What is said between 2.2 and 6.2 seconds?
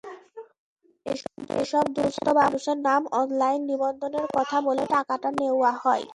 মানুষের নাম অনলাইন নিবন্ধনের কথা বলে টাকাটা নেওয়া হয়।